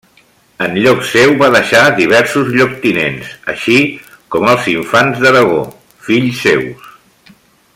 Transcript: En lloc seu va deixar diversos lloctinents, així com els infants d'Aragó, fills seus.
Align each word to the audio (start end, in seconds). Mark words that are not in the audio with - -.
En 0.67 0.71
lloc 0.83 1.01
seu 1.09 1.33
va 1.41 1.49
deixar 1.55 1.81
diversos 1.99 2.49
lloctinents, 2.55 3.29
així 3.53 3.77
com 4.37 4.49
els 4.55 4.71
infants 4.73 5.23
d'Aragó, 5.27 5.61
fills 6.09 6.41
seus. 6.47 6.91